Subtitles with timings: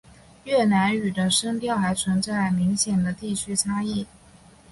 [0.45, 4.07] 越南语的声调还存在明显的地区差异。